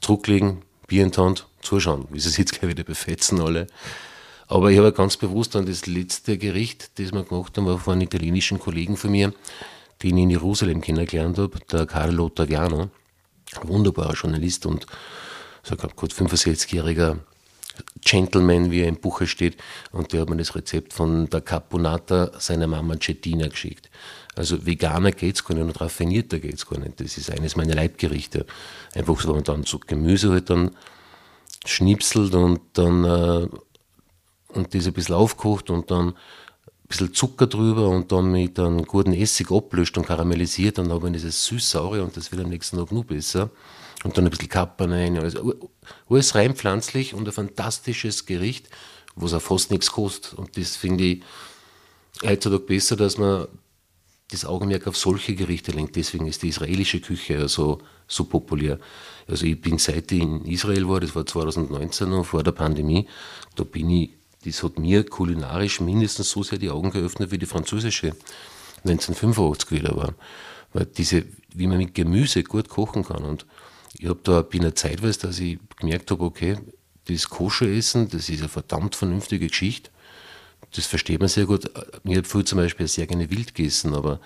[0.00, 3.68] zurücklegen, Bier in die Hand, zuschauen, wie sie sich jetzt gleich wieder befetzen alle.
[4.48, 7.94] Aber ich habe ganz bewusst an das letzte Gericht, das wir gemacht haben, war von
[7.94, 9.32] einem italienischen Kollegen von mir,
[10.02, 12.90] den ich in Jerusalem kennengelernt habe, der Carlo Taviano,
[13.60, 14.86] ein wunderbarer Journalist und
[15.62, 17.18] so gut 65-jähriger
[18.04, 19.56] Gentleman, wie er im Buche steht,
[19.92, 23.90] und der hat mir das Rezept von der Caponata seiner Mama Cettina geschickt.
[24.34, 27.00] Also veganer geht es gar nicht und raffinierter geht es gar nicht.
[27.00, 28.46] Das ist eines meiner Leibgerichte.
[28.94, 30.70] Einfach so, man dann so Gemüse halt dann
[31.66, 33.48] schnipselt und dann äh,
[34.54, 36.14] und das ein bisschen aufkocht und dann ein
[36.88, 41.14] bisschen Zucker drüber und dann mit einem guten Essig ablöscht und karamellisiert, dann habe ich
[41.14, 43.50] dieses süß-saure und das wird am nächsten Tag nur besser.
[44.04, 45.18] Und dann ein bisschen Kapern rein.
[45.18, 45.54] Also
[46.08, 48.68] alles rein pflanzlich und ein fantastisches Gericht,
[49.14, 50.34] was auch fast nichts kostet.
[50.34, 51.22] Und das finde ich
[52.24, 53.46] heutzutage besser, dass man
[54.30, 55.96] das Augenmerk auf solche Gerichte lenkt.
[55.96, 58.78] Deswegen ist die israelische Küche ja so, so populär.
[59.28, 63.06] Also ich bin seit ich in Israel war, das war 2019 noch vor der Pandemie,
[63.54, 64.10] da bin ich
[64.44, 68.08] das hat mir kulinarisch mindestens so sehr die Augen geöffnet wie die französische
[68.84, 70.14] 1985 wieder war.
[70.72, 73.24] Weil diese, wie man mit Gemüse gut kochen kann.
[73.24, 73.46] Und
[73.98, 76.56] ich habe da bin eine zeitweise, dass ich gemerkt habe, okay,
[77.08, 79.90] das Koscher-Essen, das ist eine verdammt vernünftige Geschichte.
[80.74, 81.70] Das versteht man sehr gut.
[82.04, 84.20] Ich habe früher zum Beispiel sehr gerne wild gegessen, aber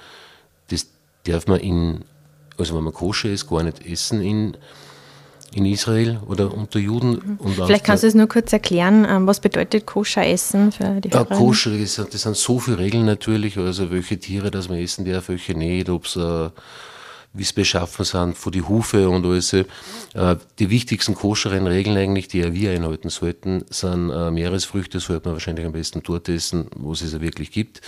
[0.68, 0.86] das
[1.24, 2.04] darf man in,
[2.58, 4.56] also wenn man koscher ist, gar nicht essen in
[5.52, 7.38] in Israel oder unter Juden.
[7.40, 7.52] Mhm.
[7.64, 11.24] Vielleicht kannst du es nur kurz erklären, ähm, was bedeutet Koscher essen für die Ja,
[11.24, 15.04] Koscher, das sind, das sind so viele Regeln natürlich, also welche Tiere, dass man essen
[15.04, 16.50] darf, welche nicht, ob es äh,
[17.36, 19.52] wie es beschaffen sind, vor die Hufe und alles.
[19.52, 19.64] Äh,
[20.58, 25.34] die wichtigsten koscheren Regeln eigentlich, die ja wir einhalten sollten, sind äh, Meeresfrüchte, sollte man
[25.34, 27.82] wahrscheinlich am besten dort essen, wo es es ja wirklich gibt.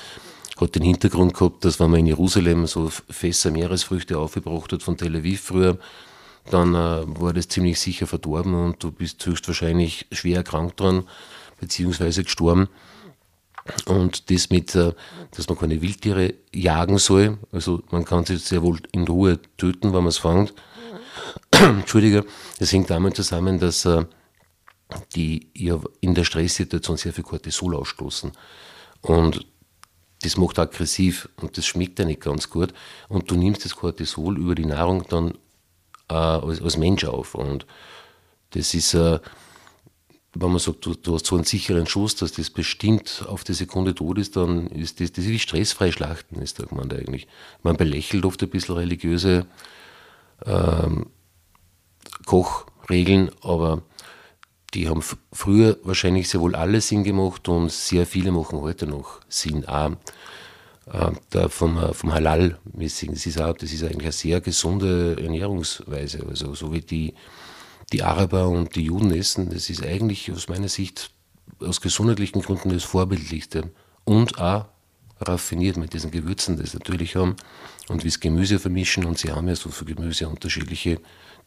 [0.61, 4.97] Hat den Hintergrund gehabt, dass wenn man in Jerusalem so Fässer Meeresfrüchte aufgebracht hat von
[4.97, 5.79] Tel Aviv früher,
[6.51, 11.05] dann äh, war das ziemlich sicher verdorben und du bist höchstwahrscheinlich schwer erkrankt dran,
[11.61, 12.69] beziehungsweise gestorben.
[13.87, 14.93] Und das mit, äh,
[15.33, 19.93] dass man keine Wildtiere jagen soll, also man kann sie sehr wohl in Ruhe töten,
[19.93, 20.55] wenn man es fängt.
[21.51, 22.25] Entschuldige,
[22.59, 24.05] das hängt damit zusammen, dass äh,
[25.15, 28.33] die ja in der Stresssituation sehr viel Cortisol ausstoßen.
[29.03, 29.47] Und
[30.23, 32.75] das macht aggressiv und das schmeckt ja nicht ganz gut.
[33.09, 35.35] Und du nimmst das Cortisol über die Nahrung dann
[36.09, 37.35] äh, als, als, Mensch auf.
[37.35, 37.67] Und
[38.51, 39.21] das ist, äh,
[40.41, 43.55] wenn man sagt, du, du, hast so einen sicheren Schuss, dass das bestimmt auf die
[43.55, 47.27] Sekunde tot ist, dann ist das, das ist wie stressfrei Schlachten, ist da gemeint eigentlich.
[47.63, 49.47] Man belächelt oft ein bisschen religiöse
[50.47, 51.07] ähm,
[52.27, 53.83] Kochregeln, aber
[54.75, 59.21] die haben früher wahrscheinlich sehr wohl alle Sinn gemacht und sehr viele machen heute noch
[59.29, 59.67] Sinn.
[59.67, 59.93] Auch
[60.93, 63.15] äh, da vom, vom Halal-mäßigen.
[63.15, 66.25] Das das ist eigentlich eine sehr gesunde Ernährungsweise.
[66.29, 67.15] Also so wie die,
[67.93, 71.11] die Araber und die Juden essen, das ist eigentlich aus meiner Sicht
[71.61, 73.71] aus gesundheitlichen Gründen das Vorbildlichste.
[74.05, 74.67] Und auch
[75.21, 77.37] raffiniert mit diesen Gewürzen, die sie natürlich haben.
[77.89, 79.05] Und wie es Gemüse vermischen.
[79.05, 81.01] Und sie haben ja so viele Gemüse, unterschiedliche,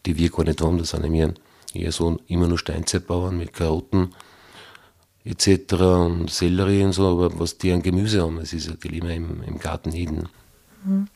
[0.06, 0.78] die wir gar nicht haben.
[0.78, 1.30] Das sind ja
[1.74, 4.14] eher so immer nur Steinzeitbauern mit Karotten
[5.24, 5.74] etc.
[5.74, 9.10] und Sellerie und so, aber was die an Gemüse haben, das ist ja, die leben
[9.10, 10.30] im, im Garten Eden.
[10.84, 11.08] Mhm.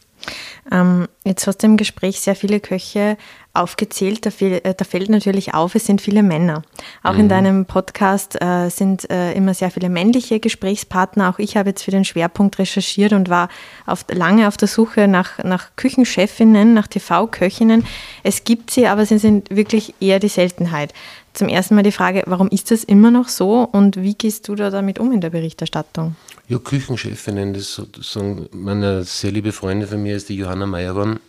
[0.72, 3.18] Ähm, jetzt hast du im Gespräch sehr viele Köche
[3.56, 4.26] aufgezählt.
[4.26, 6.64] Da, viel, äh, da fällt natürlich auf, es sind viele Männer.
[7.04, 7.20] Auch mhm.
[7.22, 11.30] in deinem Podcast äh, sind äh, immer sehr viele männliche Gesprächspartner.
[11.30, 13.50] Auch ich habe jetzt für den Schwerpunkt recherchiert und war
[13.86, 17.86] auf, lange auf der Suche nach, nach Küchenchefinnen, nach TV-Köchinnen.
[18.24, 20.94] Es gibt sie, aber sie sind wirklich eher die Seltenheit.
[21.34, 24.56] Zum ersten Mal die Frage, warum ist das immer noch so und wie gehst du
[24.56, 26.16] da damit um in der Berichterstattung?
[26.48, 31.20] Ja, Küchenchefinnen, das, das sagen meine sehr liebe Freundin von mir ist die Johanna Meyerborn,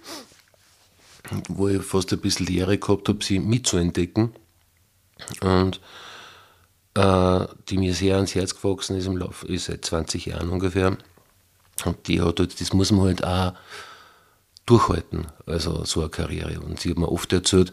[1.49, 4.35] wo ich fast ein bisschen die Ehre gehabt habe, sie mitzuentdecken
[5.41, 5.81] und
[6.95, 10.97] äh, die mir sehr ans Herz gewachsen ist im Laufe, ist seit 20 Jahren ungefähr.
[11.85, 13.53] Und die hat halt, das muss man halt auch
[14.65, 16.61] durchhalten, also so eine Karriere.
[16.61, 17.71] Und sie hat mir oft erzählt,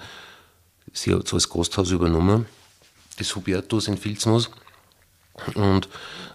[0.92, 2.46] sie hat so das Gasthaus übernommen,
[3.18, 4.52] das Hubertus in Filzmoos.
[5.56, 5.90] Und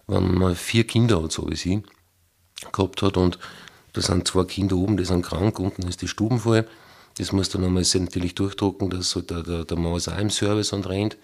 [0.06, 1.82] wenn man vier Kinder hat, so wie sie,
[2.72, 3.38] gehabt hat und
[3.92, 6.66] da sind zwei Kinder oben, die sind krank, unten ist die Stuben voll.
[7.18, 10.30] Das muss dann nochmal natürlich durchdrucken, dass so der, der, der Mann ist auch im
[10.30, 11.16] Service und rennt.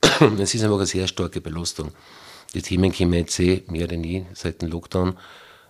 [0.38, 1.92] Es ist einfach eine sehr starke Belastung.
[2.54, 5.16] Die Themen kommen jetzt eh mehr denn je seit dem Lockdown.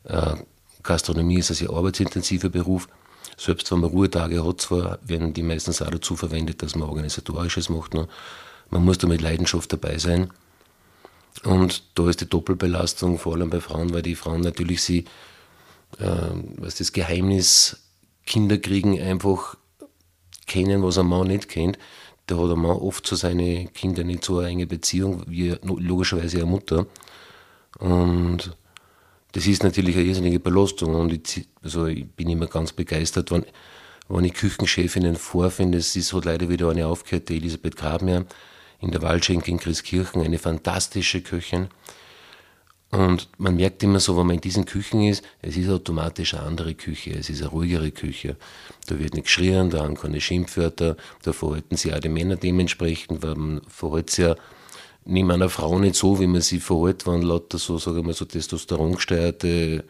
[0.05, 0.37] Äh,
[0.85, 2.88] Gastronomie ist ein sehr arbeitsintensiver Beruf.
[3.37, 7.68] Selbst wenn man Ruhetage hat, zwar werden die meistens auch dazu verwendet, dass man Organisatorisches
[7.68, 7.94] macht.
[7.94, 8.09] Noch.
[8.70, 10.31] Man muss da mit Leidenschaft dabei sein.
[11.44, 15.07] Und da ist die Doppelbelastung, vor allem bei Frauen, weil die Frauen natürlich sie,
[15.98, 17.76] äh, was das Geheimnis
[18.26, 19.56] Kinder kriegen, einfach
[20.46, 21.78] kennen, was ein Mann nicht kennt.
[22.26, 26.38] Da hat ein Mann oft zu seinen Kindern nicht so eine enge Beziehung wie logischerweise
[26.38, 26.86] eine Mutter.
[27.78, 28.56] Und
[29.32, 30.94] das ist natürlich eine irrsinnige Belastung.
[30.94, 33.44] Und ich, also ich bin immer ganz begeistert, wenn,
[34.08, 35.78] wenn ich Küchenchefinnen vorfinde.
[35.78, 38.24] Es ist halt leider wieder eine aufgehört, die Elisabeth Grabmeier
[38.80, 41.68] in der Waldschenke in Christkirchen, eine fantastische Köchin.
[42.96, 46.44] Und man merkt immer so, wenn man in diesen Küchen ist, es ist automatisch eine
[46.44, 48.37] andere Küche, es ist eine ruhigere Küche.
[48.87, 53.22] Da wird nicht geschrien, da haben keine Schimpfwörter, da verhalten sich auch die Männer dementsprechend,
[53.22, 54.35] weil man verhält sich ja
[55.04, 58.14] neben einer Frau nicht so, wie man sie verhält, wenn lauter so, sagen wir mal,
[58.14, 59.85] so testosterongesteuerte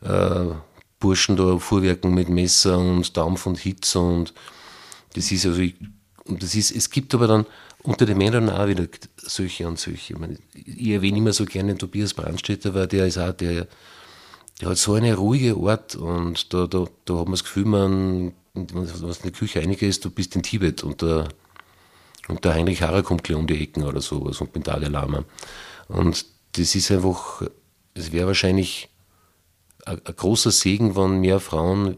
[0.00, 0.44] äh,
[0.98, 4.32] Burschen da vorwerken mit Messer und Dampf und Hitze und
[5.14, 5.74] das ist also, ich,
[6.24, 7.44] und das ist, es gibt aber dann
[7.82, 10.14] unter den Männern auch wieder solche und solche.
[10.14, 13.66] Ich, meine, ich erwähne immer so gerne den Tobias Brandstätter, weil der ist auch, der,
[14.60, 18.32] der hat so eine ruhige Art und da, da, da hat man das Gefühl, man,
[18.54, 21.28] wenn du in der Küche ist, du bist in Tibet und der,
[22.28, 25.24] und der Heinrich Harrer kommt gleich um die Ecken oder sowas und bin Dalai Lama.
[25.88, 27.42] Und das ist einfach,
[27.94, 28.88] es wäre wahrscheinlich
[29.84, 31.96] ein, ein großer Segen, wenn mehr Frauen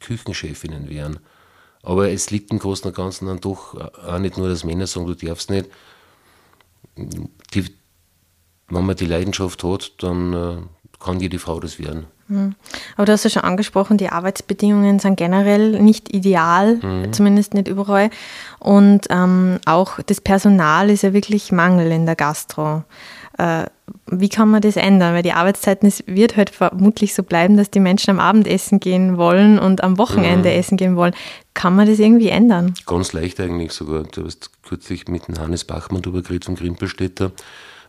[0.00, 1.18] Küchenchefinnen wären.
[1.86, 5.06] Aber es liegt im Großen und Ganzen dann doch auch nicht nur, dass Männer sagen,
[5.06, 5.70] du darfst nicht.
[6.96, 7.64] Die,
[8.66, 10.56] wenn man die Leidenschaft hat, dann äh,
[10.98, 12.06] kann jede Frau das werden.
[12.28, 12.54] Hm.
[12.96, 17.12] Aber du hast ja schon angesprochen, die Arbeitsbedingungen sind generell nicht ideal, mhm.
[17.12, 18.10] zumindest nicht überall.
[18.58, 22.82] Und ähm, auch das Personal ist ja wirklich Mangel in der Gastro.
[23.38, 23.66] Äh,
[24.10, 25.14] wie kann man das ändern?
[25.14, 28.80] Weil die Arbeitszeiten, es wird halt vermutlich so bleiben, dass die Menschen am Abend essen
[28.80, 30.58] gehen wollen und am Wochenende mhm.
[30.58, 31.14] essen gehen wollen.
[31.54, 32.74] Kann man das irgendwie ändern?
[32.86, 34.04] Ganz leicht eigentlich sogar.
[34.04, 37.32] Du hast kürzlich mit dem Hannes Bachmann darüber geredet vom Grimpelstädter,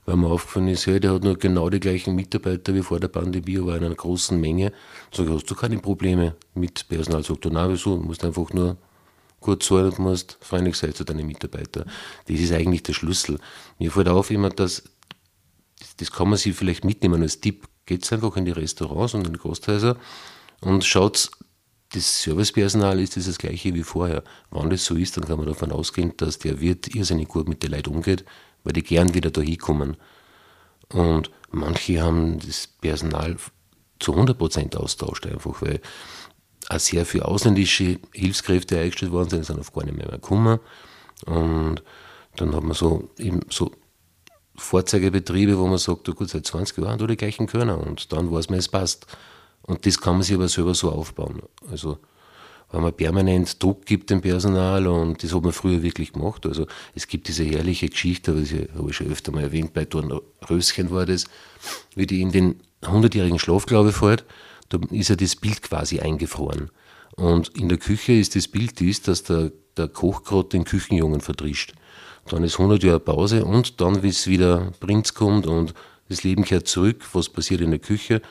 [0.08, 3.10] weil mir aufgefallen ist, ja, der hat nur genau die gleichen Mitarbeiter wie vor der
[3.10, 4.72] Pandemie, aber in einer großen Menge.
[5.12, 7.24] Sag ich, hast du keine Probleme mit Personal?
[7.24, 7.98] Sagt er, nein, wieso?
[7.98, 8.78] Du musst einfach nur
[9.42, 11.92] gut zahlen und musst freundlich sein zu deinen Mitarbeitern.
[12.26, 13.38] Das ist eigentlich der Schlüssel.
[13.80, 14.84] Mir fällt auf immer, dass
[15.98, 17.68] das kann man sich vielleicht mitnehmen als Tipp.
[17.86, 19.98] Geht einfach in die Restaurants und in die Gasthäuser
[20.62, 21.30] und schaut,
[21.94, 24.24] das Servicepersonal ist das, gleiche wie vorher.
[24.52, 27.64] Wenn das so ist, dann kann man davon ausgehen, dass der Wirt irrsinnig gut mit
[27.64, 28.26] den Leuten umgeht,
[28.68, 29.96] weil die gern wieder da hinkommen.
[30.90, 33.38] Und manche haben das Personal
[34.00, 35.80] zu 100% austauscht, einfach, weil
[36.68, 40.60] auch sehr viele ausländische Hilfskräfte eingestellt worden sind, sind auf gar nicht mehr, mehr gekommen.
[41.26, 41.82] Und
[42.36, 43.72] dann hat man so eben so
[44.58, 48.30] Vorzeigebetriebe, wo man sagt, oh gut, seit 20 Jahren du die gleichen Körner und dann
[48.30, 49.08] weiß man, es passt.
[49.62, 51.42] Und das kann man sich aber selber so aufbauen.
[51.72, 52.00] Also,
[52.72, 56.46] wenn man permanent Druck gibt dem Personal und das hat man früher wirklich gemacht.
[56.46, 60.92] Also, es gibt diese herrliche Geschichte, das habe ich schon öfter mal erwähnt, bei Dornröschen
[60.92, 61.26] war das,
[61.96, 64.26] wie die in den 100-jährigen Schlaf, fährt,
[64.70, 66.70] da ist ja das Bild quasi eingefroren.
[67.16, 71.22] Und in der Küche ist das Bild dies, dass der, der Koch gerade den Küchenjungen
[71.22, 71.74] verdrischt.
[72.30, 75.74] Dann ist 100 Jahre Pause und dann, wie es wieder Prinz kommt und
[76.10, 78.22] das Leben kehrt zurück, was passiert in der Küche,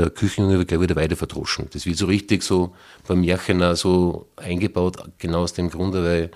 [0.00, 1.68] der Küchenjunge wird gleich wieder weiter verdroschen.
[1.72, 2.74] Das wird so richtig so
[3.06, 6.30] beim Märchen auch so eingebaut, genau aus dem Grunde, weil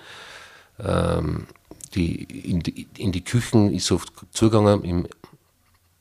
[0.79, 1.47] ähm,
[1.95, 5.07] die, in, die, in die Küchen ist oft zugegangen im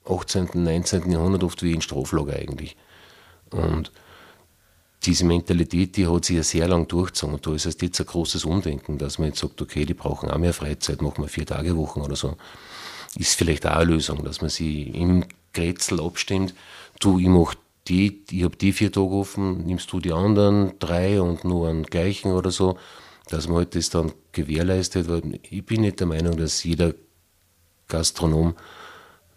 [0.06, 1.12] 18., 19.
[1.12, 2.76] Jahrhundert oft wie in Straflager eigentlich.
[3.52, 3.92] Und
[5.04, 7.36] diese Mentalität, die hat sich ja sehr lang durchgezogen.
[7.36, 10.38] Und da ist jetzt ein großes Umdenken, dass man jetzt sagt, okay, die brauchen auch
[10.38, 12.38] mehr Freizeit, machen wir vier Tage Wochen oder so.
[13.18, 16.54] Ist vielleicht auch eine Lösung, dass man sie im Grätzl abstimmt.
[17.02, 17.56] Du, ich mach
[17.88, 21.84] die, ich habe die vier Tage offen, nimmst du die anderen drei und nur einen
[21.84, 22.78] gleichen oder so,
[23.28, 26.94] dass man halt das dann gewährleistet, weil ich bin nicht der Meinung, dass jeder
[27.88, 28.56] Gastronom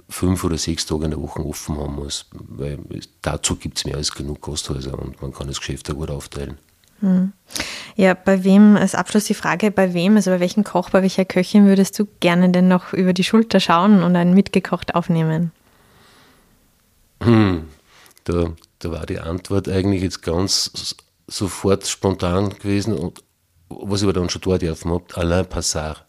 [0.09, 2.79] fünf oder sechs Tage in der Woche offen haben muss, weil
[3.23, 6.59] dazu gibt es mehr als genug Gasthäuser und man kann das Geschäft auch gut aufteilen.
[7.01, 7.33] Hm.
[7.97, 11.25] Ja, bei wem, als Abschluss die Frage, bei wem, also bei welchem Koch, bei welcher
[11.25, 15.53] Köchin würdest du gerne denn noch über die Schulter schauen und ein mitgekocht aufnehmen?
[17.25, 17.69] Hm,
[18.25, 20.95] da, da war die Antwort eigentlich jetzt ganz
[21.27, 23.25] sofort spontan gewesen und
[23.69, 26.05] was ich aber dann schon dort dürfen habe, Alain Passard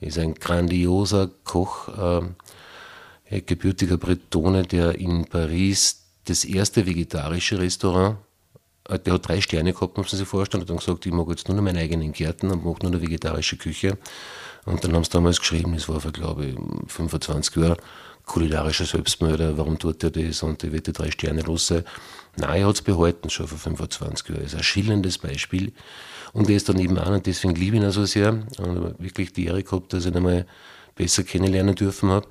[0.00, 1.88] ist ein grandioser Koch,
[3.30, 8.18] äh, gebürtiger Bretone, der in Paris das erste vegetarische Restaurant,
[8.88, 11.12] äh, der hat drei Sterne gehabt, muss man sich vorstellen, und hat dann gesagt, ich
[11.12, 13.96] mag jetzt nur noch meinen eigenen Gärten und mache nur eine vegetarische Küche.
[14.66, 16.56] Und dann haben sie damals geschrieben, das war vor, glaube ich,
[16.88, 17.76] 25 Jahren,
[18.26, 21.84] kulinarischer Selbstmörder, warum tut er das und er wird die drei Sterne los sein.
[22.36, 24.42] Nein, er hat es behalten, schon vor 25 Jahren.
[24.42, 25.72] Das ist ein schillerndes Beispiel.
[26.32, 28.98] Und er ist dann eben auch, und deswegen liebe ich ihn auch so sehr, und
[28.98, 30.46] wirklich die Ehre gehabt, dass ich ihn einmal
[30.96, 32.26] besser kennenlernen dürfen habe.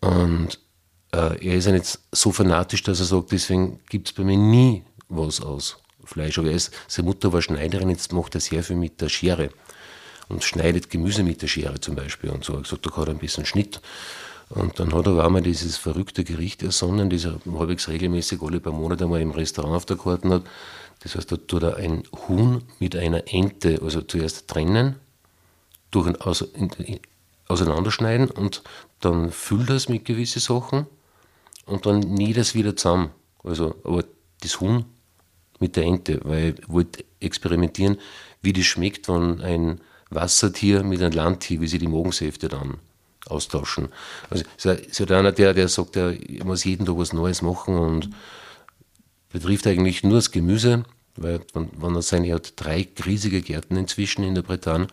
[0.00, 0.58] Und
[1.12, 4.36] äh, er ist ja nicht so fanatisch, dass er sagt, deswegen gibt es bei mir
[4.36, 6.38] nie was aus Fleisch.
[6.38, 9.50] Aber ist, seine Mutter war Schneiderin, jetzt macht er sehr viel mit der Schere
[10.28, 12.30] und schneidet Gemüse mit der Schere zum Beispiel.
[12.30, 13.80] Und so hat er gesagt, da hat er ein bisschen Schnitt.
[14.50, 18.58] Und dann hat er auch einmal dieses verrückte Gericht ersonnen, das er halbwegs regelmäßig alle
[18.58, 20.42] paar Monate einmal im Restaurant auf der Karte hat.
[21.00, 24.96] Das heißt, da tut er ein Huhn mit einer Ente, also zuerst trennen,
[25.92, 26.12] durch,
[27.46, 28.62] auseinanderschneiden und
[29.00, 30.86] dann füllt das mit gewissen Sachen
[31.66, 33.10] und dann nie das wieder zusammen.
[33.44, 34.04] Also, aber
[34.40, 34.84] das Huhn
[35.60, 37.98] mit der Ente, weil ich wollte experimentieren,
[38.42, 42.78] wie das schmeckt, wenn ein Wassertier mit einem Landtier, wie sie die Magensäfte dann
[43.26, 43.88] austauschen.
[44.28, 48.10] Also ist einer, der, der sagt, er muss jeden Tag was Neues machen und
[49.30, 50.84] betrifft eigentlich nur das Gemüse,
[51.16, 54.88] weil wenn er seine, hat drei riesige Gärten inzwischen in der Bretagne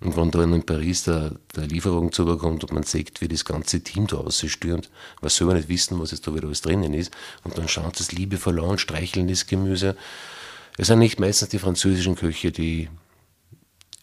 [0.00, 3.80] und wenn dann in Paris der, der Lieferung zubekommt und man sieht, wie das ganze
[3.80, 7.12] Team da ausstürmt, was soll man nicht wissen, was jetzt da wieder alles drinnen ist,
[7.42, 9.96] und dann schaut es liebevoll an, streicheln das Gemüse.
[10.76, 12.90] Es sind nicht meistens die französischen Köche, die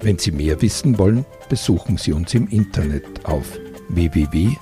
[0.00, 3.58] Wenn Sie mehr wissen wollen, besuchen Sie uns im Internet auf
[3.90, 4.60] www.sn.at.